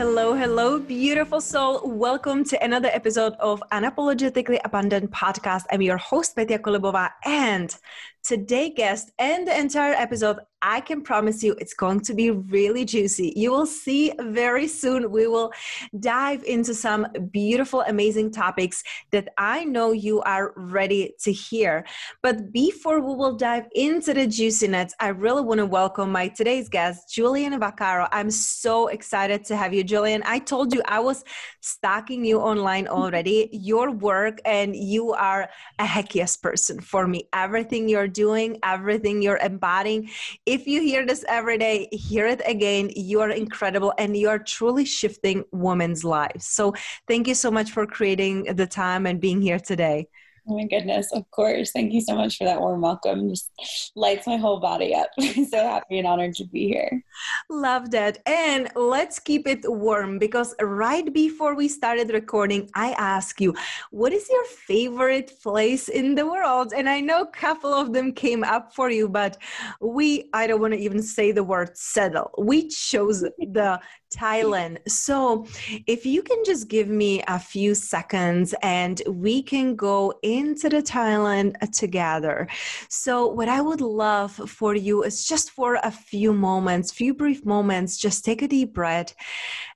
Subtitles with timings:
[0.00, 1.82] Hello, hello, beautiful soul.
[1.84, 5.64] Welcome to another episode of Unapologetically Abundant Podcast.
[5.70, 7.76] I'm your host, Petya Kolibova, and
[8.24, 12.84] today guest and the entire episode I can promise you it's going to be really
[12.84, 13.32] juicy.
[13.34, 15.10] You will see very soon.
[15.10, 15.52] We will
[15.98, 21.86] dive into some beautiful, amazing topics that I know you are ready to hear.
[22.22, 26.68] But before we will dive into the juiciness, I really want to welcome my today's
[26.68, 28.06] guest, Julian Vaccaro.
[28.12, 30.22] I'm so excited to have you, Julian.
[30.26, 31.24] I told you I was
[31.60, 37.28] stalking you online already, your work, and you are a heckiest person for me.
[37.32, 40.10] Everything you're doing, everything you're embodying
[40.46, 42.90] if you hear this every day, hear it again.
[42.96, 46.46] You are incredible and you are truly shifting women's lives.
[46.46, 46.74] So,
[47.06, 50.08] thank you so much for creating the time and being here today.
[50.50, 51.70] Oh my goodness, of course.
[51.70, 53.28] Thank you so much for that warm welcome.
[53.28, 53.52] Just
[53.94, 55.08] lights my whole body up.
[55.20, 57.04] so happy and honored to be here.
[57.48, 58.18] Love that.
[58.26, 63.54] And let's keep it warm because right before we started recording, I asked you,
[63.92, 66.72] what is your favorite place in the world?
[66.76, 69.36] And I know a couple of them came up for you, but
[69.80, 72.32] we, I don't want to even say the word settle.
[72.38, 73.78] We chose the
[74.10, 74.78] Thailand.
[74.88, 75.46] So,
[75.86, 80.82] if you can just give me a few seconds and we can go into the
[80.82, 82.48] Thailand uh, together.
[82.88, 87.44] So, what I would love for you is just for a few moments, few brief
[87.44, 89.14] moments, just take a deep breath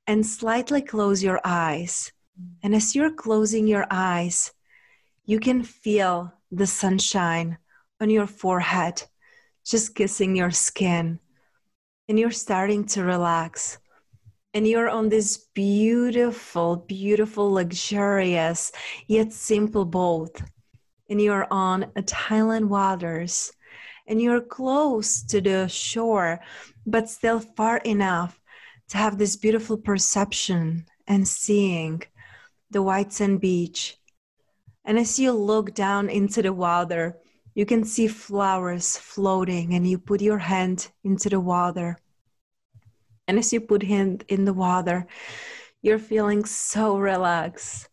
[0.07, 2.13] and slightly close your eyes.
[2.63, 4.53] And as you're closing your eyes,
[5.25, 7.59] you can feel the sunshine
[8.01, 9.03] on your forehead,
[9.65, 11.21] just kissing your skin.
[12.09, 13.79] And you're starting to relax
[14.55, 18.71] and you're on this beautiful, beautiful, luxurious,
[19.09, 20.41] yet simple boat.
[21.11, 23.53] And you're on Thailand waters
[24.07, 26.41] and you're close to the shore,
[26.87, 28.41] but still far enough
[28.89, 32.03] to have this beautiful perception and seeing
[32.71, 33.99] the white sand beach.
[34.85, 37.17] And as you look down into the water,
[37.55, 41.99] you can see flowers floating, and you put your hand into the water
[43.27, 45.07] and as you put him in the water,
[45.83, 47.89] you're feeling so relaxed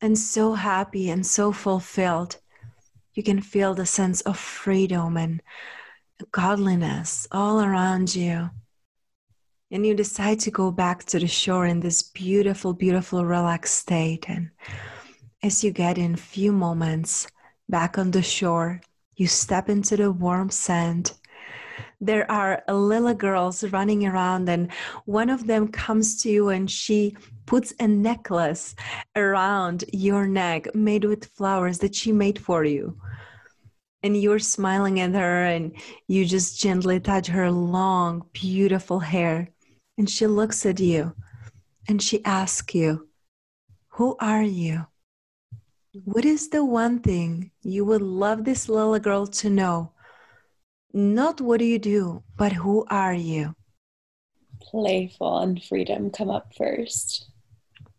[0.00, 2.36] and so happy and so fulfilled.
[3.14, 5.42] You can feel the sense of freedom and
[6.32, 8.50] godliness all around you.
[9.70, 14.28] And you decide to go back to the shore in this beautiful, beautiful, relaxed state.
[14.28, 14.50] And
[15.42, 17.28] as you get in few moments
[17.68, 18.80] back on the shore,
[19.14, 21.12] you step into the warm sand
[22.00, 24.72] there are little girls running around and
[25.04, 27.16] one of them comes to you and she
[27.46, 28.74] puts a necklace
[29.16, 32.96] around your neck made with flowers that she made for you.
[34.02, 35.76] And you're smiling at her and
[36.08, 39.48] you just gently touch her long beautiful hair.
[39.98, 41.14] And she looks at you
[41.86, 43.08] and she asks you
[43.94, 44.86] who are you?
[46.04, 49.92] What is the one thing you would love this little girl to know
[50.92, 53.54] not what do you do, but who are you?
[54.60, 57.30] Playful and freedom come up first.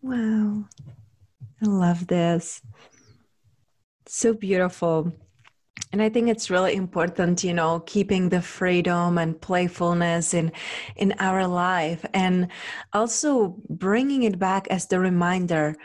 [0.02, 0.66] Wow.
[1.64, 2.62] I love this.
[4.08, 5.14] So beautiful.
[5.94, 10.52] And I think it's really important, you know, keeping the freedom and playfulness in
[10.96, 12.48] in our life and
[12.94, 15.76] also bringing it back as the reminder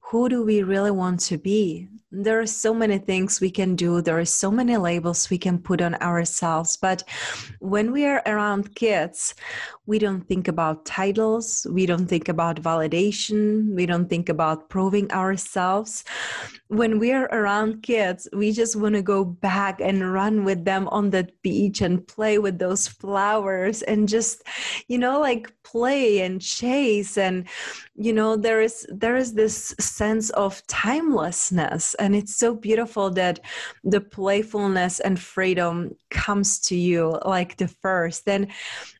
[0.00, 4.00] who do we really want to be there are so many things we can do.
[4.00, 6.76] There are so many labels we can put on ourselves.
[6.76, 7.02] But
[7.58, 9.34] when we are around kids
[9.86, 11.66] we don't think about titles.
[11.70, 13.72] We don't think about validation.
[13.74, 16.04] We don't think about proving ourselves.
[16.66, 20.88] When we are around kids we just want to go back and run with them
[20.88, 24.42] on that beach and play with those flowers and just
[24.88, 27.46] you know like play and chase and
[27.98, 33.40] you know there is there is this sense of timelessness and it's so beautiful that
[33.84, 38.24] the playfulness and freedom comes to you like the first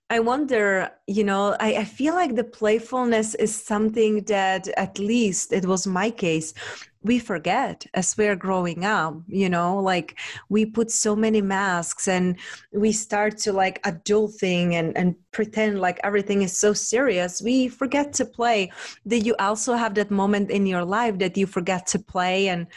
[0.09, 5.53] I wonder, you know, I, I, feel like the playfulness is something that, at least
[5.53, 6.55] it was my case,
[7.03, 10.17] we forget as we're growing up, you know, like
[10.49, 12.39] we put so many masks and
[12.73, 17.43] we start to like adulting and, and pretend like everything is so serious.
[17.43, 18.71] We forget to play.
[19.09, 22.69] Did you also have that moment in your life that you forget to play and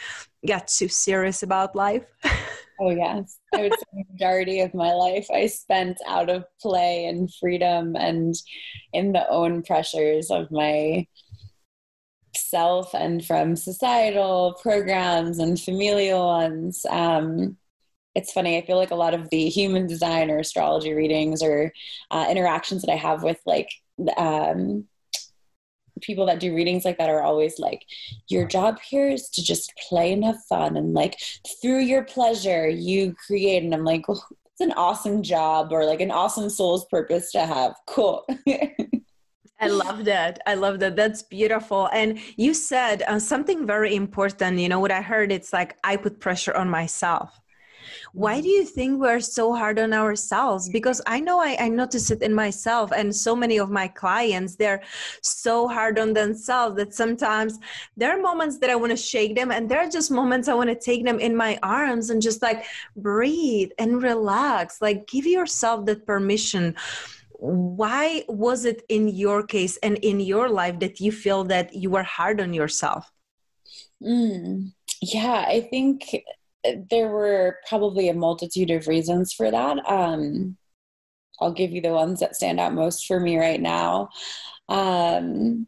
[0.44, 2.06] get too serious about life?
[2.80, 3.38] Oh yes.
[3.54, 7.94] I would say the majority of my life I spent out of play and freedom
[7.94, 8.34] and
[8.92, 11.06] in the own pressures of my
[12.34, 16.86] self and from societal programs and familial ones.
[16.88, 17.58] Um,
[18.14, 18.56] it's funny.
[18.56, 21.72] I feel like a lot of the human design or astrology readings or
[22.10, 23.68] uh, interactions that I have with like
[24.16, 24.86] um,
[26.00, 27.84] people that do readings like that are always like,
[28.28, 30.76] your job here is to just play and have fun.
[30.76, 31.18] And like
[31.62, 33.62] through your pleasure, you create.
[33.62, 37.46] And I'm like, well, it's an awesome job or like an awesome soul's purpose to
[37.46, 37.74] have.
[37.86, 38.26] Cool.
[39.62, 40.40] I love that.
[40.46, 40.96] I love that.
[40.96, 41.88] That's beautiful.
[41.92, 44.58] And you said uh, something very important.
[44.58, 47.39] You know, what I heard, it's like I put pressure on myself
[48.12, 50.68] why do you think we're so hard on ourselves?
[50.68, 54.56] Because i know I, I notice it in myself and so many of my clients
[54.56, 54.82] they're
[55.22, 57.58] so hard on themselves that sometimes
[57.96, 60.54] there are moments that i want to shake them and there are just moments i
[60.54, 62.64] want to take them in my arms and just like
[62.96, 64.80] breathe and relax.
[64.80, 66.76] Like give yourself that permission.
[67.32, 71.90] Why was it in your case and in your life that you feel that you
[71.90, 73.10] were hard on yourself?
[74.02, 74.72] Mm,
[75.02, 76.22] yeah i think
[76.90, 79.78] there were probably a multitude of reasons for that.
[79.88, 80.56] Um,
[81.40, 84.10] I'll give you the ones that stand out most for me right now.
[84.68, 85.66] Um,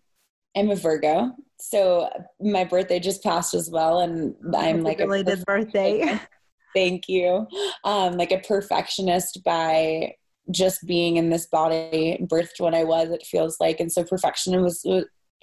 [0.56, 2.10] I'm a Virgo, so
[2.40, 6.20] my birthday just passed as well, and I'm like a belated birthday.
[6.74, 7.46] Thank you.
[7.84, 10.14] Um, like a perfectionist by
[10.50, 13.10] just being in this body, birthed when I was.
[13.10, 14.86] It feels like, and so perfectionism was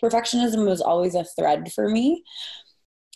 [0.01, 2.23] perfectionism was always a thread for me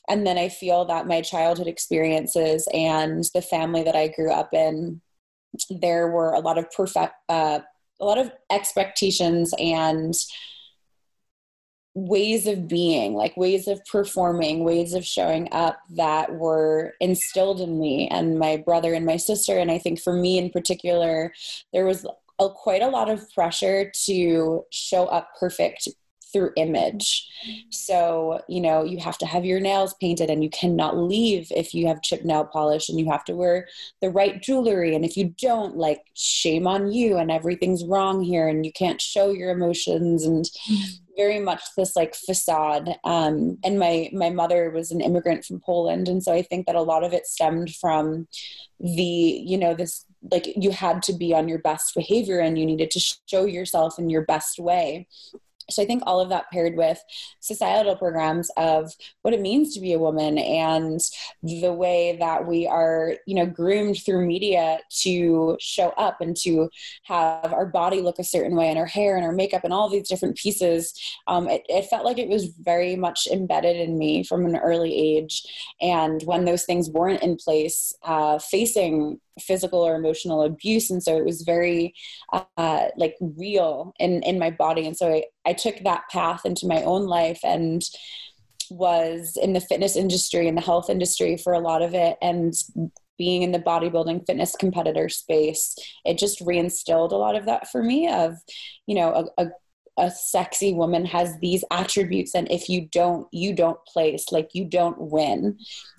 [0.09, 4.53] and then i feel that my childhood experiences and the family that i grew up
[4.53, 5.01] in
[5.69, 7.59] there were a lot of perfect uh,
[8.00, 10.13] a lot of expectations and
[11.95, 17.79] ways of being like ways of performing ways of showing up that were instilled in
[17.79, 19.59] me and my brother and my sister.
[19.59, 21.31] And i think for me in particular
[21.71, 22.06] there was
[22.39, 25.88] a, quite a lot of pressure to show up perfect
[26.33, 27.30] through image.
[27.69, 31.74] So, you know, you have to have your nails painted and you cannot leave if
[31.74, 33.68] you have chip nail polish and you have to wear
[34.01, 34.95] the right jewelry.
[34.95, 39.00] And if you don't, like, shame on you and everything's wrong here and you can't
[39.00, 40.50] show your emotions and
[41.15, 42.97] very much this like facade.
[43.03, 46.09] Um, and my, my mother was an immigrant from Poland.
[46.09, 48.27] And so I think that a lot of it stemmed from
[48.80, 52.65] the, you know, this like you had to be on your best behavior and you
[52.65, 55.07] needed to show yourself in your best way
[55.69, 57.01] so I think all of that paired with
[57.39, 60.99] societal programs of what it means to be a woman and
[61.42, 66.69] the way that we are, you know, groomed through media to show up and to
[67.04, 69.90] have our body look a certain way and our hair and our makeup and all
[69.90, 70.94] these different pieces,
[71.28, 74.94] um, it, it felt like it was very much embedded in me from an early
[74.94, 75.44] age.
[75.81, 80.90] And when those things weren't in place, uh, facing physical or emotional abuse.
[80.90, 81.94] And so it was very
[82.31, 84.85] uh, like real in in my body.
[84.85, 87.81] And so I, I took that path into my own life and
[88.69, 92.18] was in the fitness industry and the health industry for a lot of it.
[92.21, 92.54] And
[93.18, 97.83] being in the bodybuilding fitness competitor space it just reinstilled a lot of that for
[97.83, 98.33] me of
[98.87, 99.49] you know a, a
[99.97, 104.66] a sexy woman has these attributes and if you don't you don't place like you
[104.66, 105.57] don't win.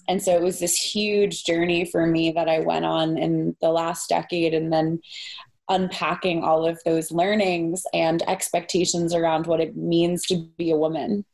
[0.08, 3.70] And so it was this huge journey for me that i went on in the
[3.70, 5.00] last decade and then
[5.68, 11.24] unpacking all of those learnings and expectations around what it means to be a woman.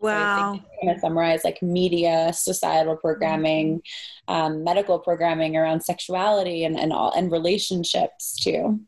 [0.00, 0.54] Wow.
[0.54, 3.82] So kind of summarize like media societal programming
[4.28, 8.80] um, medical programming around sexuality and, and all and relationships too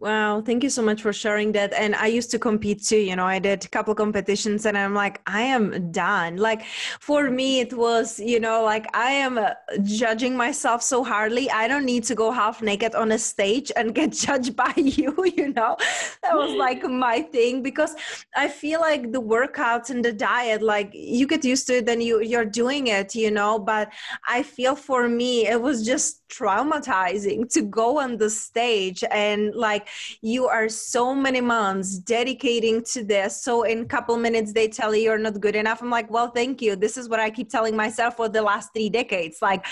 [0.00, 1.72] Wow, thank you so much for sharing that.
[1.72, 4.92] And I used to compete too, you know, I did a couple competitions and I'm
[4.92, 6.36] like, I am done.
[6.36, 6.64] Like
[7.00, 9.50] for me, it was, you know, like I am uh,
[9.82, 11.50] judging myself so hardly.
[11.50, 15.14] I don't need to go half naked on a stage and get judged by you,
[15.36, 15.76] you know.
[16.22, 17.94] That was like my thing because
[18.36, 22.00] I feel like the workouts and the diet, like you get used to it, then
[22.00, 23.58] you you're doing it, you know.
[23.58, 23.92] But
[24.26, 29.83] I feel for me, it was just traumatizing to go on the stage and like
[30.22, 33.42] you are so many months dedicating to this.
[33.42, 35.82] So in a couple minutes they tell you you're not good enough.
[35.82, 36.76] I'm like well thank you.
[36.76, 39.38] This is what i keep telling myself for the last three decades.
[39.42, 39.64] Like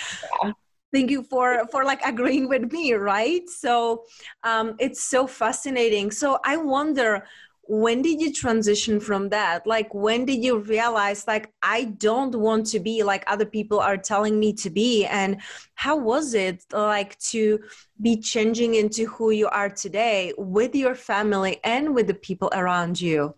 [0.42, 0.52] yeah.
[0.92, 3.48] thank you for for like agreeing with me right?
[3.48, 4.04] So
[4.44, 6.10] um, it's so fascinating.
[6.10, 7.24] So i wonder
[7.64, 9.66] when did you transition from that?
[9.66, 13.96] Like when did you realize like i don't want to be like other people are
[13.96, 15.06] telling me to be?
[15.06, 15.40] And
[15.74, 17.60] how was it like to
[18.00, 23.00] be changing into who you are today with your family and with the people around
[23.00, 23.34] you?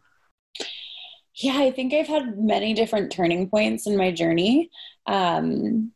[1.35, 4.71] Yeah i think i've had many different turning points in my journey.
[5.07, 5.93] Um,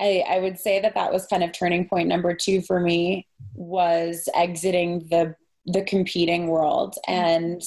[0.00, 3.26] I, I would say that that was kind of turning point number two for me
[3.54, 5.34] was exiting the
[5.66, 7.12] the competing world mm-hmm.
[7.12, 7.62] and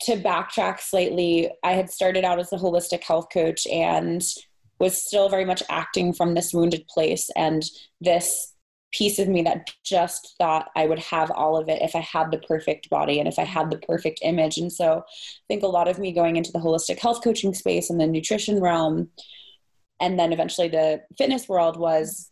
[0.00, 4.22] to backtrack slightly i had started out as a holistic health coach and
[4.78, 7.64] was still very much acting from this wounded place and
[8.00, 8.52] this
[8.92, 12.30] piece of me that just thought I would have all of it if I had
[12.30, 14.58] the perfect body and if I had the perfect image.
[14.58, 15.02] And so I
[15.48, 18.60] think a lot of me going into the holistic health coaching space and the nutrition
[18.60, 19.08] realm
[20.02, 22.28] and then eventually the fitness world was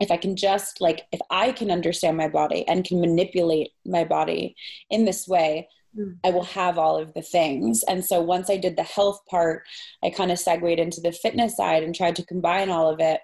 [0.00, 4.04] if I can just like, if I can understand my body and can manipulate my
[4.04, 4.56] body
[4.90, 6.16] in this way, mm.
[6.24, 7.82] I will have all of the things.
[7.84, 9.64] And so once I did the health part,
[10.02, 13.20] I kind of segued into the fitness side and tried to combine all of it.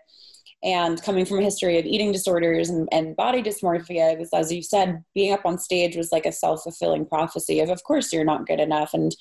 [0.63, 4.53] And coming from a history of eating disorders and, and body dysmorphia, it was, as
[4.53, 8.13] you said, being up on stage was like a self fulfilling prophecy of, of course,
[8.13, 8.93] you're not good enough.
[8.93, 9.17] And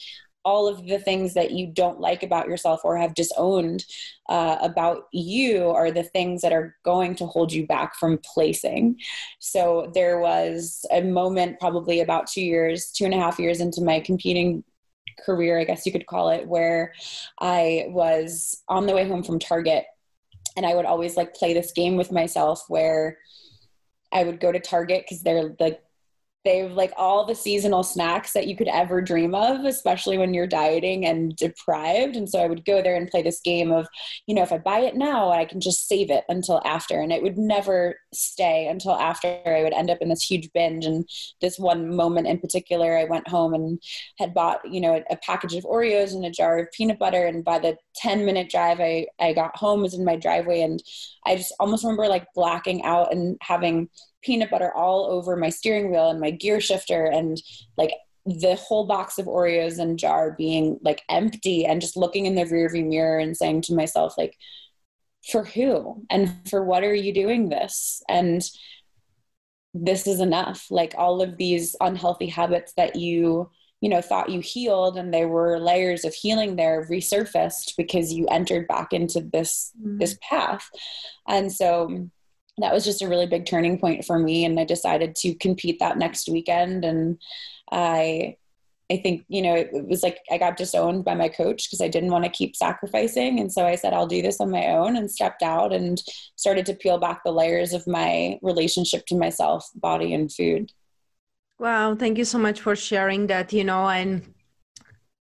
[0.50, 3.86] all of the things that you don't like about yourself or have disowned
[4.30, 9.00] uh, about you are the things that are going to hold you back from placing.
[9.38, 13.84] So there was a moment, probably about two years, two and a half years into
[13.84, 14.64] my competing
[15.24, 16.94] career, I guess you could call it, where
[17.40, 19.86] I was on the way home from Target
[20.58, 23.20] and I would always like play this game with myself where
[24.12, 25.80] I would go to Target because they're like
[26.46, 30.48] They've like all the seasonal snacks that you could ever dream of, especially when you're
[30.48, 32.16] dieting and deprived.
[32.16, 33.88] And so I would go there and play this game of,
[34.26, 37.02] you know, if I buy it now, I can just save it until after.
[37.02, 40.86] And it would never stay until after I would end up in this huge binge.
[40.86, 41.06] And
[41.42, 43.82] this one moment in particular, I went home and
[44.18, 47.26] had bought, you know, a, package of Oreos and a jar of peanut butter.
[47.26, 50.62] And by the 10 minute drive I, I got home was in my driveway.
[50.62, 50.82] And
[51.26, 53.90] I just almost remember like blacking out and having
[54.22, 57.42] peanut butter all over my steering wheel and my gear shifter and
[57.78, 57.92] like
[58.26, 62.44] the whole box of Oreos and jar being like empty and just looking in the
[62.44, 64.36] rearview mirror and saying to myself like
[65.32, 66.06] for who?
[66.10, 68.02] And for what are you doing this?
[68.08, 68.42] And
[69.74, 70.68] this is enough.
[70.70, 73.50] Like all of these unhealthy habits that you
[73.82, 78.28] you know thought you healed and there were layers of healing there resurfaced because you
[78.28, 79.98] entered back into this mm-hmm.
[79.98, 80.70] this path.
[81.28, 82.10] And so
[82.60, 85.80] that was just a really big turning point for me and i decided to compete
[85.80, 87.18] that next weekend and
[87.72, 88.36] i
[88.92, 91.88] i think you know it, was like i got disowned by my coach because i
[91.88, 94.96] didn't want to keep sacrificing and so i said i'll do this on my own
[94.96, 96.02] and stepped out and
[96.36, 100.72] started to peel back the layers of my relationship to myself body and food.
[101.60, 104.34] Wow thank you so much for sharing that you know and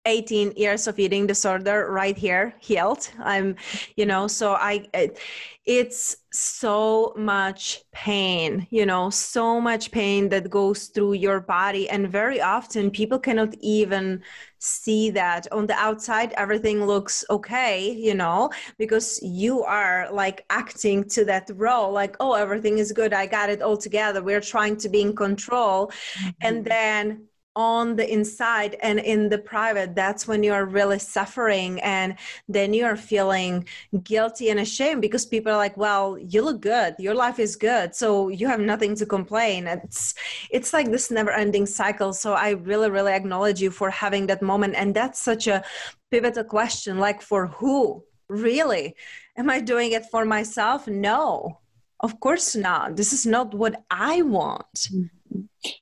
[0.08, 3.56] 18 years of eating disorder right here healed i'm
[3.96, 5.20] you know so i it,
[5.68, 11.90] it's so much pain you know so much pain that goes through your body.
[11.90, 14.22] And very often people cannot even
[14.60, 15.52] see that.
[15.52, 21.50] On the outside everything looks okay you know because you are like acting to that
[21.54, 23.14] role like oh everything is good.
[23.14, 24.24] I got it all together.
[24.24, 25.88] We're trying to be in control.
[25.88, 26.30] Mm-hmm.
[26.42, 32.16] and then on the inside and in the private that's when you're really suffering and
[32.48, 33.66] then you're feeling
[34.04, 36.96] guilty and ashamed because people are like well you look good.
[37.00, 37.96] Your life is good.
[37.96, 39.66] So you have nothing to complain.
[39.66, 40.14] It's
[40.52, 42.14] it's like this never ending cycle.
[42.14, 44.76] So i really really acknowledge you for having that moment.
[44.76, 45.64] And that's such a
[46.12, 48.04] pivotal question like for who?
[48.30, 48.96] Really?
[49.36, 50.88] Am i doing it for myself?
[50.88, 51.60] No.
[52.02, 52.96] Of course not.
[52.96, 54.74] This is not what i want.
[54.76, 55.17] Mm-hmm.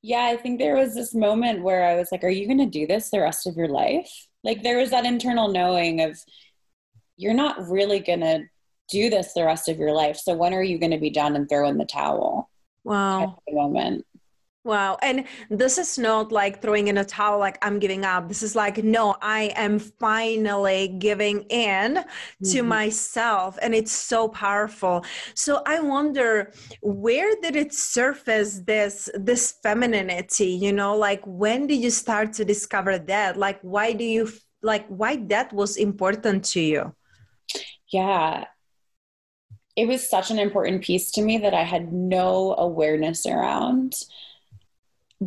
[0.02, 2.66] Yeah, I think there was this moment where I was like, are you going to
[2.66, 4.10] do this the rest of your life?
[4.44, 6.20] Like, there was that internal knowing of,
[7.18, 8.44] you're not really going to
[8.90, 10.18] do this the rest of your life.
[10.18, 12.50] So, when are you going to be done and throw in the towel?
[12.84, 13.40] Wow.
[13.50, 14.06] moment.
[14.66, 14.98] Wow.
[15.04, 18.28] And this is not like throwing in a towel, like I'm giving up.
[18.28, 22.52] This is like, no, I am finally giving in mm-hmm.
[22.52, 23.60] to myself.
[23.62, 25.06] And it's so powerful.
[25.36, 30.50] So I wonder where did it surface this this femininity?
[30.50, 33.38] You know, like when did you start to discover that?
[33.38, 34.32] Like why do you
[34.64, 36.96] like why that was important to you?
[37.94, 38.46] Yeah.
[39.76, 43.94] It was such an important piece to me that I had no awareness around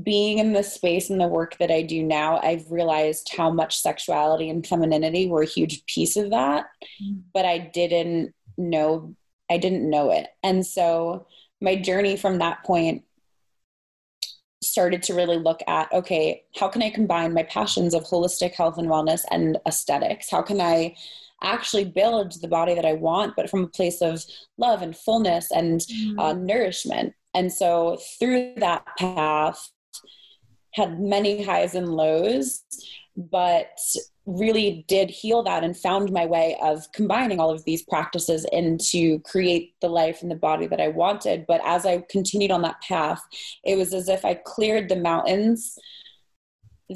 [0.03, 3.79] being in the space and the work that I do now, I've realized how much
[3.79, 6.67] sexuality and femininity were a huge piece of that,
[7.03, 7.23] mm.
[7.33, 9.15] but I didn't know
[9.51, 10.29] I didn't know it.
[10.43, 11.27] And so
[11.61, 13.05] my journey from that point
[14.63, 18.77] started to really look at okay, how can I combine my passions of holistic health
[18.77, 20.31] and wellness and aesthetics?
[20.31, 20.97] How can I
[21.43, 24.23] actually build the body that I want, but from a place of
[24.59, 26.19] love and fullness and mm.
[26.19, 27.15] uh, nourishment?
[27.35, 29.71] And so through that path,
[30.73, 32.63] had many highs and lows,
[33.17, 33.79] but
[34.27, 39.19] really did heal that and found my way of combining all of these practices into
[39.21, 41.47] create the life and the body that I wanted.
[41.49, 43.23] But as I continued on that path,
[43.65, 45.79] it was as if I cleared the mountains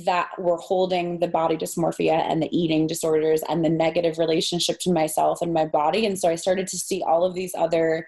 [0.05, 4.93] that were holding the body dysmorphia and the eating disorders and the negative relationship to
[4.93, 6.07] myself and my body.
[6.07, 8.07] And so I started to see all of these other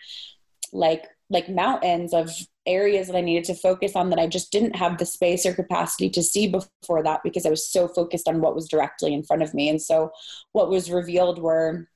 [0.73, 2.31] like like mountains of
[2.67, 5.53] areas that I needed to focus on that I just didn't have the space or
[5.53, 9.23] capacity to see before that because I was so focused on what was directly in
[9.23, 9.69] front of me.
[9.69, 10.11] And so
[10.53, 11.89] what was revealed were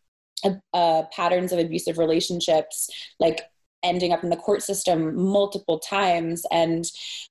[0.44, 3.42] uh, uh, patterns of abusive relationships, like
[3.82, 6.44] ending up in the court system multiple times.
[6.50, 6.84] And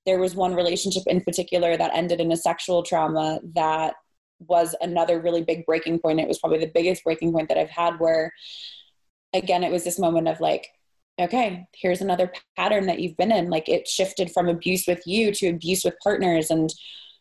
[0.06, 3.96] there was one relationship in particular that ended in a sexual trauma that
[4.39, 6.20] was another really big breaking point.
[6.20, 8.34] It was probably the biggest breaking point that I've had where,
[9.34, 10.67] again, it was this moment of like,
[11.20, 13.50] okay, here's another pattern that you've been in.
[13.50, 16.50] Like it shifted from abuse with you to abuse with partners.
[16.50, 16.72] And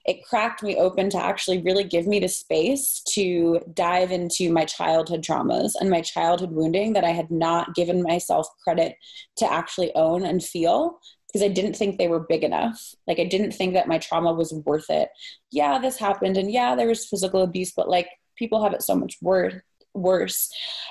[0.07, 4.65] it cracked me open to actually really give me the space to dive into my
[4.65, 8.95] childhood traumas and my childhood wounding that I had not given myself credit
[9.38, 12.95] to actually own and feel because I didn't think they were big enough.
[13.09, 15.09] Like I didn't think that my trauma was worth it.
[15.50, 18.95] Yeah, this happened and yeah, there was physical abuse, but like people have it so
[18.95, 20.50] much wor- worse.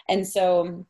[0.09, 0.85] And so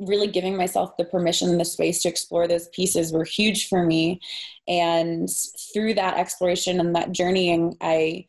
[0.00, 3.84] really giving myself the permission and the space to explore those pieces were huge for
[3.84, 4.20] me.
[4.66, 5.28] And
[5.72, 8.26] through that exploration and that journeying, I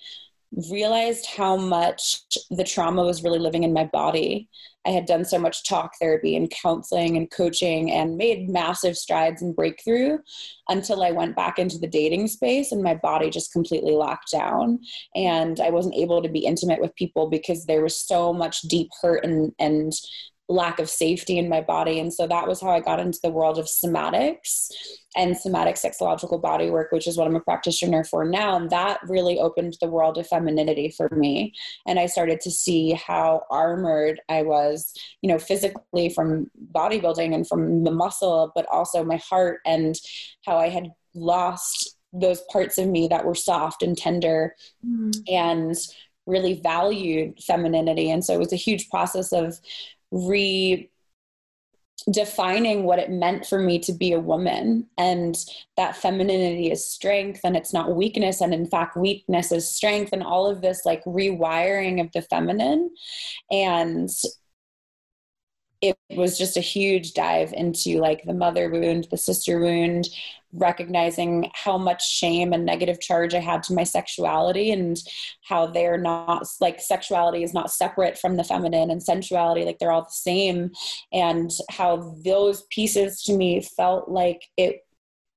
[0.69, 4.49] realized how much the trauma was really living in my body.
[4.85, 9.41] I had done so much talk therapy and counseling and coaching and made massive strides
[9.41, 10.17] and breakthrough
[10.69, 14.79] until I went back into the dating space and my body just completely locked down.
[15.15, 18.89] And I wasn't able to be intimate with people because there was so much deep
[19.01, 19.93] hurt and, and
[20.51, 21.99] lack of safety in my body.
[21.99, 24.69] And so that was how I got into the world of somatics
[25.15, 28.55] and somatic sexological body work, which is what I'm a practitioner for now.
[28.57, 31.53] And that really opened the world of femininity for me.
[31.87, 37.47] And I started to see how armored I was, you know, physically from bodybuilding and
[37.47, 39.95] from the muscle, but also my heart and
[40.45, 45.13] how I had lost those parts of me that were soft and tender mm.
[45.29, 45.75] and
[46.25, 48.11] really valued femininity.
[48.11, 49.59] And so it was a huge process of
[50.13, 50.87] redefining
[52.83, 54.87] what it meant for me to be a woman.
[54.97, 55.37] And
[55.77, 58.41] that femininity is strength and it's not weakness.
[58.41, 62.91] And in fact weakness is strength and all of this like rewiring of the feminine.
[63.49, 64.09] And
[65.81, 70.09] it was just a huge dive into like the mother wound the sister wound
[70.53, 74.97] recognizing how much shame and negative charge I had to my sexuality and
[75.43, 79.91] how they're not like sexuality is not separate from the feminine and sensuality, like they're
[79.91, 80.71] all the same.
[81.11, 84.85] And how those pieces to me felt like it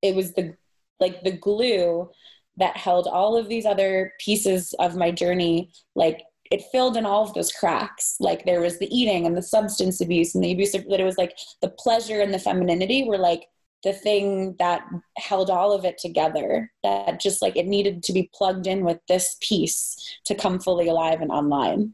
[0.03, 0.57] it was the
[1.01, 2.11] like the glue
[2.57, 7.25] that held all of these other pieces of my journey like it filled in all
[7.25, 8.17] of those cracks.
[8.21, 11.19] Like there was the eating and the substance abuse and the abuse, but it was
[11.19, 13.47] like the pleasure and the femininity were like
[13.85, 14.83] the thing that
[15.19, 18.99] held all of it together that just like it needed to be plugged in with
[19.09, 21.93] this piece to come fully alive and online.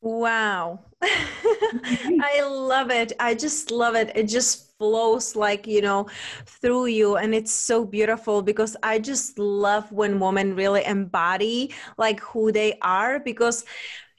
[0.00, 0.80] Wow.
[1.02, 2.20] Mm-hmm.
[2.22, 3.12] I love it.
[3.18, 4.12] I just love it.
[4.14, 6.06] It just flows like you know
[6.46, 12.18] through you and it's so beautiful because i just love when women really embody like
[12.20, 13.64] who they are because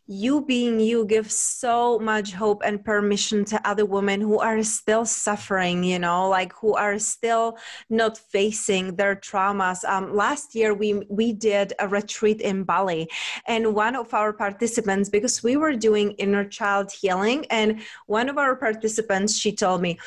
[0.07, 5.03] you being you gives so much hope and permission to other women who are still
[5.03, 7.57] suffering you know like who are still
[7.89, 9.83] not facing their traumas.
[9.83, 13.09] Um, last year we we did a retreat in bali
[13.47, 18.37] and one of our participants because we were doing inner child healing and one of
[18.37, 19.97] our participants she told me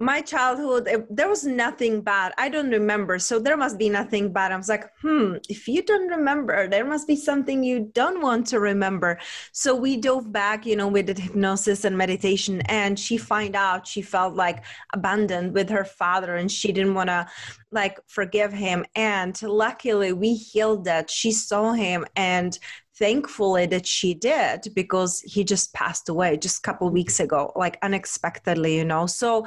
[0.00, 2.32] my childhood there was nothing bad.
[2.36, 3.18] I don't remember.
[3.18, 4.52] So there must be nothing bad.
[4.52, 8.46] I was like hmm if you don't remember there must be something you don't want
[8.48, 9.18] to remember.
[9.52, 13.86] So we dove back you know with the hypnosis and meditation and she find out
[13.86, 17.26] she felt like abandoned with her father and she didn't want to
[17.70, 18.84] like forgive him.
[18.94, 21.10] And luckily we healed that.
[21.10, 22.58] She saw him and
[22.98, 27.78] thankfully that she did because he just passed away just a couple weeks ago like
[27.82, 29.06] unexpectedly you know?
[29.06, 29.46] So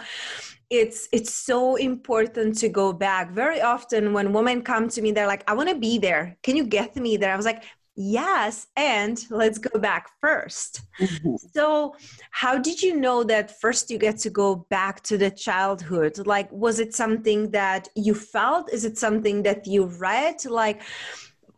[0.69, 3.31] it's it's so important to go back.
[3.31, 6.37] Very often when women come to me they're like i want to be there.
[6.43, 7.33] Can you get me there?
[7.33, 7.63] I was like
[7.99, 11.35] yes and let's go back 1st mm-hmm.
[11.51, 11.95] so
[12.29, 16.25] how did you know that first you get to go back to the childhood?
[16.27, 18.71] Like was it something that you felt?
[18.71, 20.45] Is it something that you read?
[20.45, 20.83] Like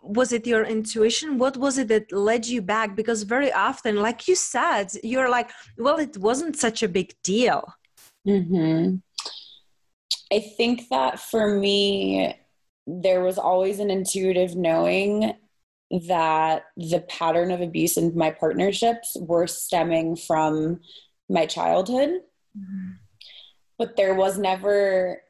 [0.10, 4.28] was it your intuition what was it that led you back because very often like
[4.28, 7.64] you said you're like well it wasn't such a big deal
[8.28, 8.96] mm-hmm.
[10.32, 12.36] i think that for me
[12.88, 15.34] there was always an intuitive knowing
[16.08, 20.80] that the pattern of abuse in my partnerships were stemming from
[21.30, 22.10] my childhood
[22.58, 22.92] mm-hmm.
[23.78, 25.22] but there was never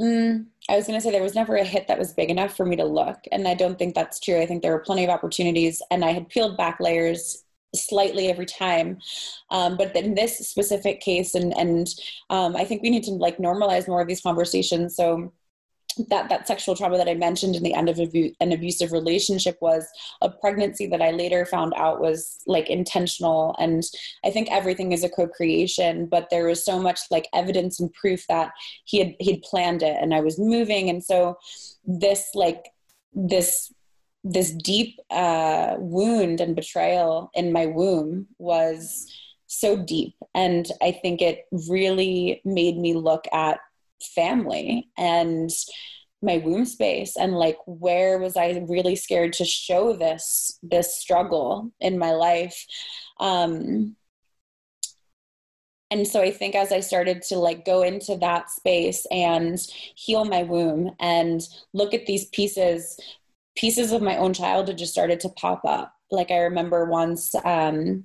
[0.00, 2.56] mm, I was going to say there was never a hit that was big enough
[2.56, 3.18] for me to look.
[3.32, 4.40] And I don't think that's true.
[4.40, 8.46] I think there were plenty of opportunities, and I had peeled back layers slightly every
[8.46, 8.98] time
[9.50, 11.88] um, but in this specific case and and
[12.28, 15.32] um, i think we need to like normalize more of these conversations so
[16.08, 19.86] that that sexual trauma that I mentioned in the end of an abusive relationship was
[20.22, 23.56] a pregnancy that I later found out was like intentional.
[23.58, 23.82] And
[24.24, 28.26] I think everything is a co-creation but there was so much like evidence and proof
[28.28, 28.52] that
[28.84, 30.88] he had he'd planned it and I was moving.
[30.90, 31.38] And so
[31.84, 32.66] this like
[33.14, 33.72] this
[34.22, 39.10] this deep uh, wound and betrayal in my womb was
[39.46, 40.14] so deep.
[40.34, 43.60] And I think it really made me look at
[44.14, 45.50] family and
[46.22, 47.16] my womb space.
[47.16, 52.66] And like where was i really scared to show this this struggle in my life?
[53.18, 53.96] Um
[55.90, 59.58] and so i think as i started to like go into that space and
[59.96, 61.40] heal my womb and
[61.72, 62.98] look at these pieces
[63.56, 65.94] pieces of my own childhood just started to pop up.
[66.10, 68.04] Like i remember once um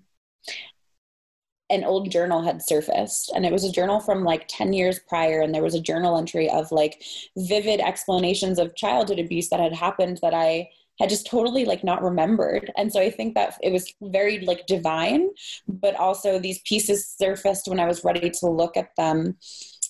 [1.69, 5.41] an old journal had surfaced and it was a journal from like 10 years prior
[5.41, 7.03] and there was a journal entry of like
[7.37, 10.67] vivid explanations of childhood abuse that had happened that i
[10.99, 12.71] had just totally like not remembered.
[12.77, 15.29] And so i think that it was very like divine
[15.67, 19.37] but also these pieces surfaced when i was ready to look at them.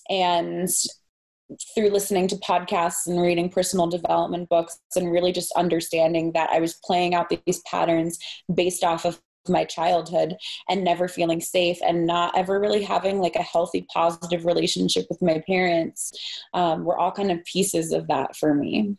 [0.08, 0.68] And
[1.74, 6.58] through listening to podcasts and reading personal development books and really just understanding that I
[6.58, 8.18] was playing out these patterns
[8.52, 10.36] based off of my childhood
[10.68, 15.20] and never feeling safe and not ever really having like a healthy positive relationship with
[15.22, 16.12] my parents
[16.54, 18.96] um, were all kind of pieces of that for me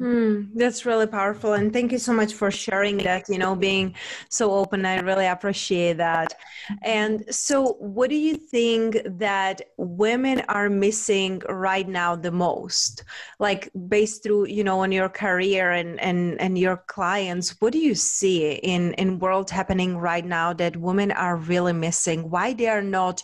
[0.00, 1.52] Mm, that's really powerful.
[1.52, 3.94] And thank you so much for sharing that, you know, being
[4.30, 4.86] so open.
[4.86, 6.32] I really appreciate that.
[6.80, 13.04] And so, what do you think that women are missing right now the most?
[13.38, 17.78] Like, based through, you know, on your career and, and, and your clients, what do
[17.78, 22.30] you see in, in world happening right now that women are really missing?
[22.30, 23.22] Why they are not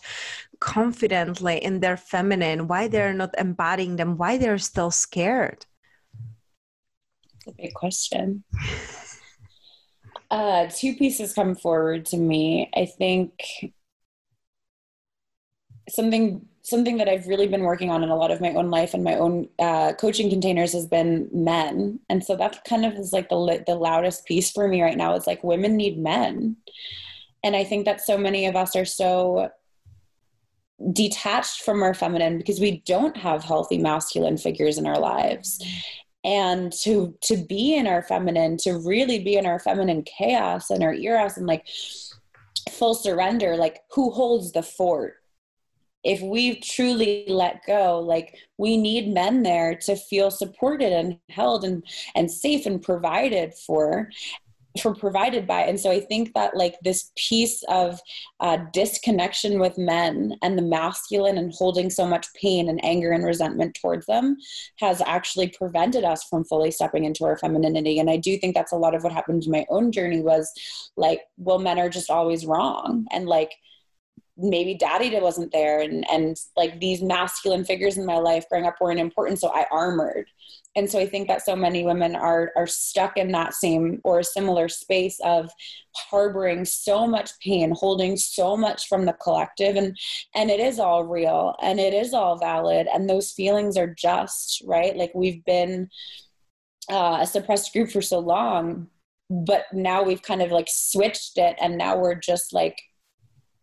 [0.60, 2.68] confidently in their feminine?
[2.68, 4.18] Why they're not embodying them?
[4.18, 5.64] Why they're still scared?
[7.46, 8.44] A big question.
[10.30, 12.70] Uh, two pieces come forward to me.
[12.74, 13.32] I think
[15.88, 18.92] something something that I've really been working on in a lot of my own life
[18.92, 23.12] and my own uh, coaching containers has been men, and so that kind of is
[23.12, 25.14] like the the loudest piece for me right now.
[25.14, 26.56] Is like women need men,
[27.44, 29.50] and I think that so many of us are so
[30.92, 35.64] detached from our feminine because we don't have healthy masculine figures in our lives
[36.26, 40.82] and to to be in our feminine to really be in our feminine chaos and
[40.82, 41.64] our eros and like
[42.70, 45.14] full surrender like who holds the fort?
[46.02, 51.64] If we truly let go like we need men there to feel supported and held
[51.64, 51.84] and
[52.16, 54.10] and safe and provided for
[54.80, 55.62] for provided by.
[55.62, 58.00] And so i think that like this piece of
[58.40, 63.24] uh, disconnection with men and the masculine and holding so much pain and anger and
[63.24, 64.36] resentment towards them
[64.78, 67.98] has actually prevented us from fully stepping into our femininity.
[67.98, 70.52] And i do think that's a lot of what happened in my own journey was
[70.96, 73.06] like well men are just always wrong.
[73.10, 73.52] And like
[74.36, 78.76] maybe daddy wasn't there and and like these masculine figures in my life growing up
[78.80, 80.26] weren't important so i armored.
[80.74, 84.18] And so i think that so many women are are stuck in that same or
[84.18, 85.50] a similar space of
[85.96, 89.96] harboring so much pain holding so much from the collective and
[90.34, 94.62] and it is all real and it is all valid and those feelings are just
[94.66, 94.96] right?
[94.96, 95.88] Like we've been
[96.90, 98.88] uh, a suppressed group for so long
[99.30, 102.80] but now we've kind of like switched it and now we're just like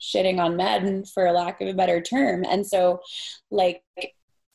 [0.03, 2.43] shitting on men for lack of a better term.
[2.47, 2.99] And so
[3.49, 3.81] like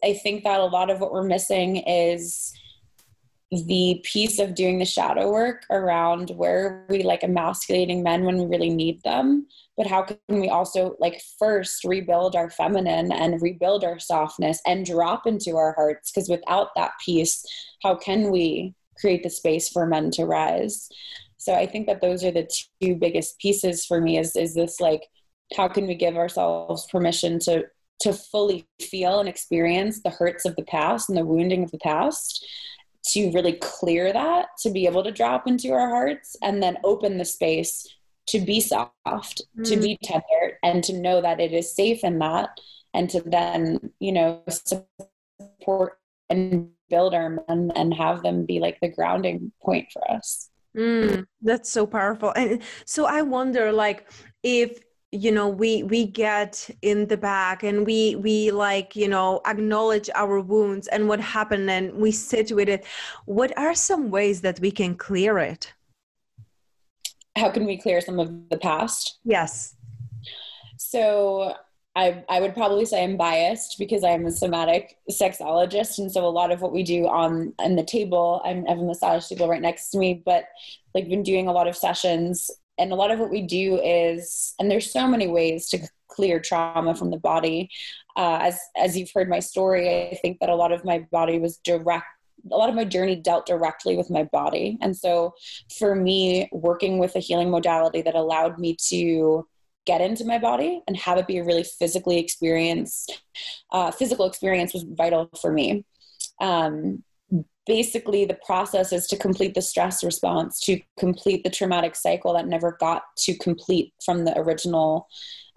[0.04, 2.52] i think that a lot of what we're missing is
[3.50, 8.44] the piece of doing the shadow work around where we like emasculating men when we
[8.44, 9.46] really need them?
[9.74, 14.84] But how can we also like first rebuild our feminine and rebuild our softness and
[14.84, 16.11] drop into our hearts?
[16.11, 17.44] Because without that piece
[17.82, 20.90] how can we create the space for men to rise?
[21.38, 22.50] So i think that those are the
[22.82, 25.08] two biggest pieces for me is is this like
[25.56, 27.64] how can we give ourselves permission to
[28.00, 31.78] to fully feel and experience the hurts of the past and the wounding of the
[31.78, 32.46] past
[33.04, 37.18] to really clear that to be able to drop into our hearts and then open
[37.18, 37.87] the space
[38.26, 39.64] to be soft mm.
[39.64, 42.50] to be tender and to know that it is safe in that
[42.94, 45.98] and to then you know support
[46.30, 51.24] and build our men and have them be like the grounding point for us mm,
[51.42, 54.11] that's so powerful and so i wonder like
[54.42, 54.78] if
[55.11, 60.11] you know we we get in the back and we we like you know acknowledge
[60.14, 62.85] our wounds and what happened and we sit with it.
[63.25, 65.73] What are some ways that we can clear it?
[67.37, 69.18] How can we clear some of the past?
[69.25, 69.77] Yes.
[70.77, 71.55] So
[71.97, 76.29] I, I would probably say I'm biased because I'm a somatic sexologist, and so a
[76.29, 79.49] lot of what we do on on the table, I'm, I have a massage table
[79.49, 80.44] right next to me, but
[80.94, 84.55] like been doing a lot of sessions and a lot of what we do is
[84.59, 87.71] and there's so many ways to clear trauma from the body.
[88.17, 91.38] Uh, as as you've heard my story i think that a lot of my body
[91.38, 92.05] was direct
[92.51, 94.79] a lot of my journey dealt directly with my body.
[94.81, 95.35] And so
[95.79, 99.47] for me working with a healing modality that allowed me to
[99.87, 103.07] get into my body and have it be a really physically experience
[103.73, 105.85] uh, physical experience was vital for me.
[106.41, 107.03] Um,
[107.68, 112.48] basically the process is to complete the stress response to complete the traumatic cycle that
[112.48, 115.07] never got to complete from the original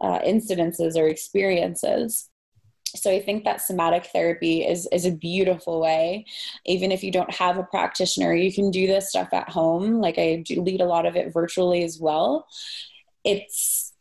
[0.02, 2.28] uh, incidences or experiences.
[2.94, 6.26] So i think that somatic therapy is is a beautiful way.
[6.66, 10.02] Even if you don't have a practitioner you can do this stuff at home.
[10.02, 12.48] Like i do lead a lot of it virtually as well.
[13.24, 13.94] It's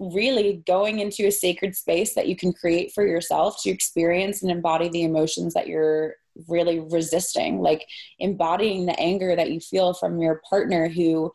[0.00, 4.50] really going into a sacred space that you can create for yourself to experience and
[4.50, 6.16] embody the emotions that you're
[6.48, 7.86] really resisting, like
[8.18, 11.32] embodying the anger that you feel from your partner who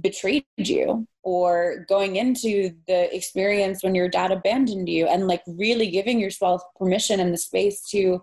[0.00, 5.90] betrayed you or going into the experience when your dad abandoned you and like really
[5.90, 8.20] giving yourself permission and the space to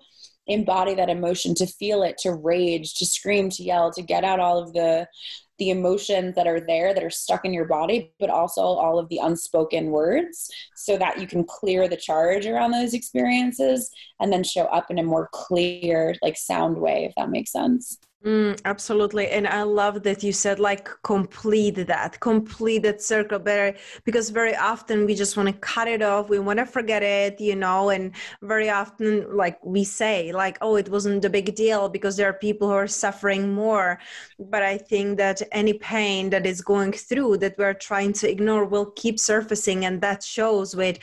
[0.48, 4.40] embody that emotion to feel it to rage to scream to yell to get out
[4.40, 5.08] all of the
[5.58, 9.10] the emotions that are there that are stuck in your body, but also all of
[9.10, 14.44] the unspoken words so that you can clear the charge around those experiences and then
[14.44, 17.98] show up in a more clear, like sound way, if that makes sense.
[18.26, 19.28] Mm, absolutely.
[19.30, 24.56] And I love that you said like complete that, complete that circle better because very
[24.56, 26.28] often we just want to cut it off.
[26.28, 30.76] We want to forget it, you know, and very often like we say like, oh,
[30.76, 34.00] it wasn't a big deal because there are people who are suffering more.
[34.40, 38.66] But I think that any pain that is going through that we're trying to ignore
[38.66, 40.98] will keep surfacing and that shows with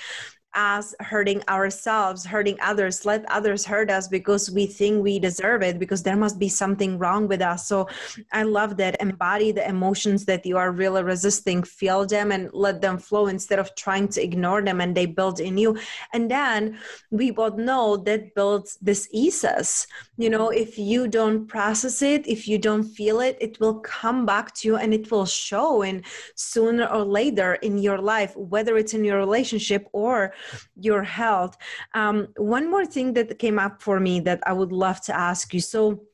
[0.54, 5.78] us hurting ourselves, hurting others, let others hurt us because we think we deserve it,
[5.78, 7.66] because there must be something wrong with us.
[7.66, 7.88] So
[8.32, 9.00] I love that.
[9.00, 13.58] Embody the emotions that you are really resisting, feel them and let them flow instead
[13.58, 15.78] of trying to ignore them and they build in you.
[16.12, 16.78] And then
[17.10, 19.86] we both know that builds this eases.
[20.16, 24.26] You know, if you don't process it, if you don't feel it, it will come
[24.26, 28.76] back to you and it will show in sooner or later in your life, whether
[28.76, 30.34] it's in your relationship or
[30.76, 31.56] your health.
[31.94, 35.52] Um, one more thing that came up for me that I would love to ask
[35.54, 35.60] you.
[35.60, 36.04] So,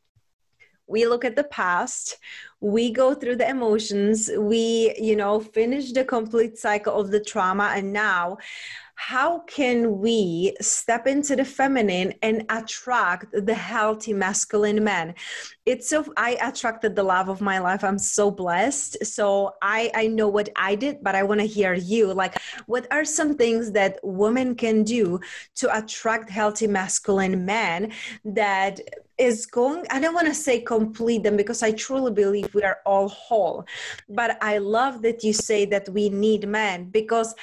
[0.88, 2.16] we look at the past
[2.60, 7.72] we go through the emotions we you know finish the complete cycle of the trauma
[7.76, 8.36] and now
[9.00, 15.14] how can we step into the feminine and attract the healthy masculine men?
[15.64, 17.84] It's so i attracted the love of my life.
[17.84, 19.06] I'm so blessed.
[19.06, 22.12] So i i know what i did but i want to hear you.
[22.12, 25.20] Like what are some things that women can do
[25.54, 27.92] to attract healthy masculine men
[28.24, 28.80] that
[29.16, 32.78] is going i don't want to say complete them because i truly believe we are
[32.86, 33.66] all whole
[34.08, 37.34] but i love that you say that we need men because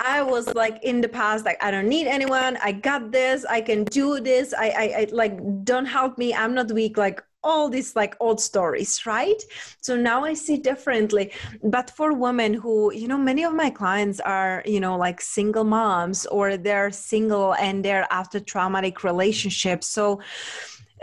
[0.00, 2.58] I was like in the past, like I don't need anyone.
[2.62, 3.44] I got this.
[3.44, 4.52] I can do this.
[4.52, 6.34] I, I, I like don't help me.
[6.34, 6.96] I'm not weak.
[6.98, 9.40] Like all these like old stories, right?
[9.80, 11.32] So now I see differently.
[11.62, 15.64] But for women who, you know, many of my clients are, you know, like single
[15.64, 19.86] moms or they're single and they're after traumatic relationships.
[19.86, 20.20] So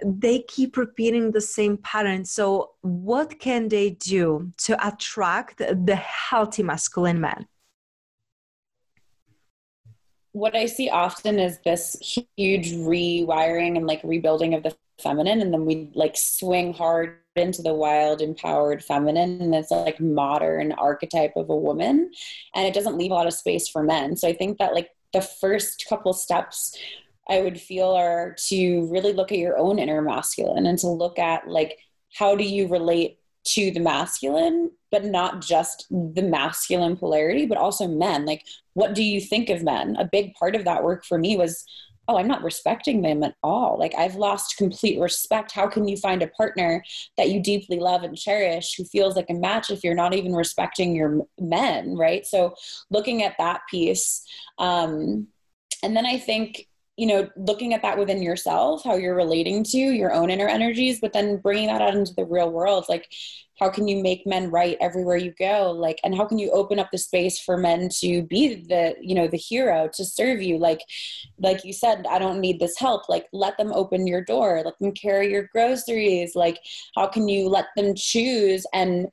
[0.04, 2.26] they keep repeating the same pattern.
[2.26, 7.46] So, what can they do to attract the healthy masculine man?
[10.34, 11.98] What I see often is this
[12.38, 17.62] huge rewiring and like rebuilding of the feminine, and then we like swing hard into
[17.62, 22.12] the wild, empowered feminine, and it's like modern archetype of a woman,
[22.56, 24.16] and it doesn't leave a lot of space for men.
[24.16, 26.78] So, I think that like the first couple steps
[27.30, 31.20] I would feel are to really look at your own inner masculine and to look
[31.20, 31.78] at like
[32.14, 37.88] how do you relate to the masculine, but not just the masculine polarity, but also
[37.88, 38.26] men.
[38.26, 39.96] Like, what do you think of men?
[39.98, 41.66] A big part of that work for me was,
[42.08, 43.78] oh, I'm not respecting them at all.
[43.80, 45.52] Like, I've lost complete respect.
[45.52, 46.84] How can you find a partner
[47.18, 50.34] that you deeply love and cherish who feels like a match if you're not even
[50.34, 52.26] respecting your men, right?
[52.26, 52.56] So,
[52.90, 54.24] looking at that piece.
[54.58, 55.28] Um,
[55.84, 56.68] and then I think
[57.02, 61.00] you know looking at that within yourself how you're relating to your own inner energies
[61.02, 63.08] but then bringing that out into the real world like
[63.62, 65.72] how can you make men right everywhere you go?
[65.72, 69.14] Like and how can you open up the space for men to be the you
[69.14, 70.58] know the hero to serve you?
[70.58, 70.82] Like
[71.38, 73.08] like you said i don't need this help.
[73.08, 74.64] Like let them open your door.
[74.66, 76.36] Let them carry your groceries.
[76.36, 76.58] Like
[76.96, 79.08] how can you let them choose and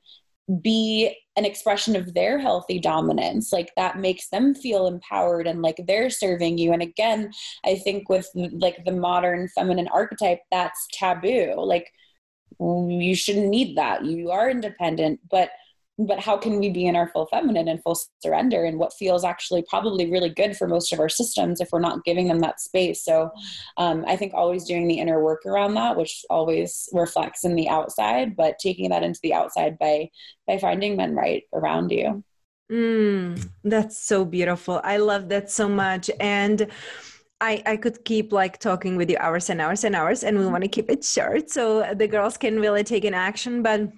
[0.61, 5.79] be an expression of their healthy dominance like that makes them feel empowered and like
[5.87, 6.73] they're serving you.
[6.73, 7.31] And again
[7.65, 11.53] i think with like the modern feminine archetype that's taboo.
[11.57, 11.91] Like
[12.59, 14.03] you shouldn't need that.
[14.05, 15.51] You are independent but
[15.99, 19.23] but how can we be in our full feminine and full surrender and what feels
[19.25, 22.59] actually probably really good for most of our systems if we're not giving them that
[22.59, 23.03] space?
[23.03, 23.31] So
[23.77, 27.69] um, i think always doing the inner work around that which always reflects in the
[27.69, 30.09] outside but taking that into the outside by
[30.47, 32.23] by finding men right around you.
[32.71, 34.79] Mm, that's so beautiful.
[34.83, 36.09] I love that so much.
[36.19, 36.67] And
[37.41, 40.45] I, I could keep like talking with you hours and hours and hours and we
[40.45, 43.89] want to keep it short so the girls can really take an action but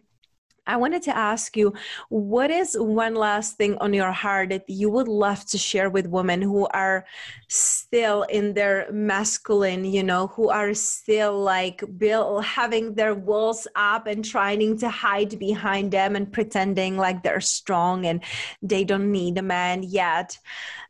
[0.71, 1.73] I wanted to ask you,
[2.07, 6.07] what is one last thing on your heart that you would love to share with
[6.07, 7.05] women who are
[7.49, 14.07] still in their masculine, you know, who are still like Bill having their walls up
[14.07, 18.23] and trying to hide behind them and pretending like they're strong and
[18.61, 20.39] they don't need a man yet.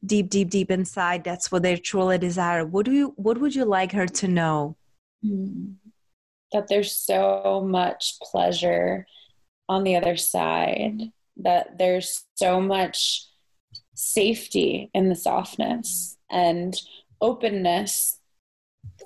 [0.05, 2.63] Deep, deep, deep inside, that's what they truly desire.
[2.63, 4.77] What do you what would you like her to know?
[5.23, 5.73] Hmm.
[6.51, 9.07] That there's so much pleasure
[9.71, 11.01] on the other side
[11.37, 13.25] that there's so much
[13.95, 16.75] safety in the softness and
[17.21, 18.19] openness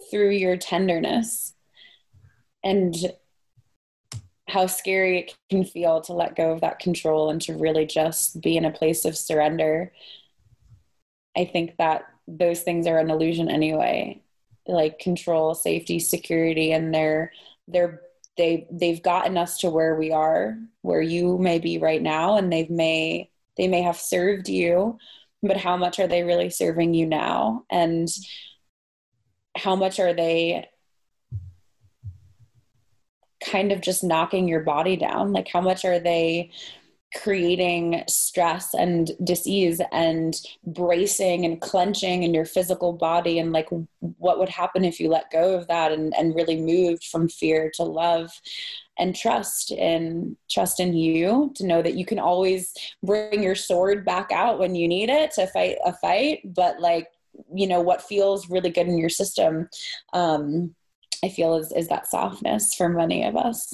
[0.09, 1.53] through your tenderness.
[2.63, 2.95] And
[4.47, 8.41] how scary it can feel to let go of that control and to really just
[8.41, 9.91] be in a place of surrender.
[11.37, 14.23] I think that those things are an illusion anyway
[14.67, 17.31] like control safety security and they're
[17.67, 18.01] they're
[18.37, 22.51] they they've gotten us to where we are where you may be right now and
[22.51, 24.97] they've may they may have served you
[25.47, 27.65] but how much are they really serving you now?
[27.69, 28.07] And
[29.55, 30.67] how much are they
[33.43, 35.33] kind of just knocking your body down?
[35.33, 36.51] Like how much are they
[37.15, 43.69] creating stress and disease and bracing and clenching in your physical body and like
[44.17, 47.71] what would happen if you let go of that and, and really moved from fear
[47.73, 48.31] to love
[48.97, 52.73] and trust in trust in you to know that you can always
[53.03, 57.07] bring your sword back out when you need it to fight a fight but like
[57.53, 59.69] you know what feels really good in your system
[60.13, 60.73] um
[61.23, 63.73] i feel is is that softness for many of us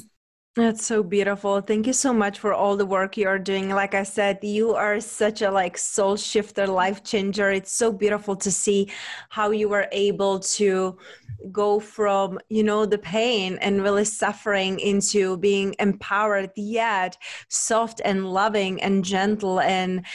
[0.53, 1.61] that's so beautiful.
[1.61, 3.69] Thank you so much for all the work you're doing.
[3.69, 7.51] Like I said, you are such a like soul shifter, life changer.
[7.51, 8.91] It's so beautiful to see
[9.29, 10.97] how you were able to
[11.53, 17.15] go from, you know, the pain and really suffering into being empowered yet
[17.47, 20.05] soft and loving and gentle and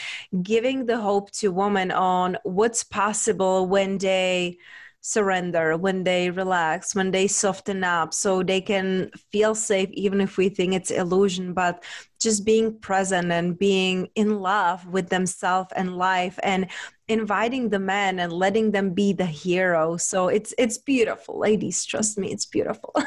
[0.43, 4.59] giving the hope to women on what's possible when they
[5.01, 10.37] surrender, when they relax, when they soften up, so they can feel safe, even if
[10.37, 11.53] we think it's illusion.
[11.53, 11.83] But
[12.19, 16.67] just being present and being in love with themselves and life and
[17.07, 19.97] inviting the men and letting them be the hero.
[19.97, 21.39] So it's it's beautiful.
[21.39, 22.93] Ladies trust me it's beautiful.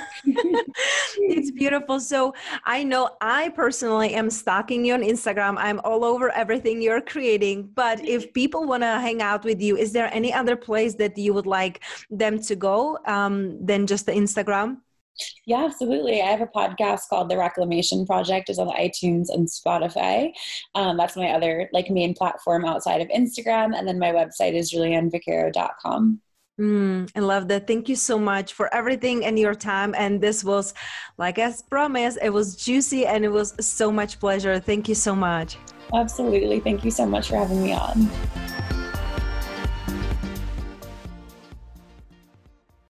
[1.18, 2.01] It's beautiful.
[2.01, 2.34] So
[2.64, 5.57] i know i personally am stalking you on instagram.
[5.59, 7.70] I'm all over everything you're creating.
[7.74, 11.18] But if people want to hang out with you is there any other place that
[11.18, 14.78] you would like them to go um, than just the instagram
[15.46, 16.22] yeah, absolutely.
[16.22, 18.50] I have a podcast called The Reclamation Project.
[18.50, 20.32] is on iTunes and Spotify.
[20.74, 24.72] Um, that's my other like main platform outside of Instagram, and then my website is
[24.72, 26.20] juliannevaquero.com.
[26.60, 27.66] Mm, I love that.
[27.66, 29.94] Thank you so much for everything and your time.
[29.96, 30.74] And this was,
[31.16, 34.60] like as promised, it was juicy and it was so much pleasure.
[34.60, 35.56] Thank you so much.
[35.94, 36.60] Absolutely.
[36.60, 38.10] Thank you so much for having me on.